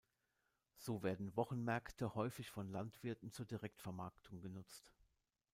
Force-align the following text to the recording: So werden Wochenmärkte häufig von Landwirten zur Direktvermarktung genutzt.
So 0.77 1.03
werden 1.03 1.35
Wochenmärkte 1.35 2.15
häufig 2.15 2.49
von 2.49 2.67
Landwirten 2.71 3.31
zur 3.31 3.45
Direktvermarktung 3.45 4.41
genutzt. 4.41 4.91